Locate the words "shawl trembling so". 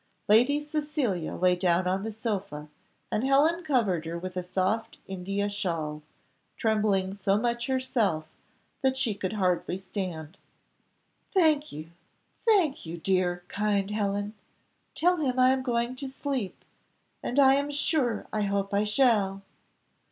5.47-7.37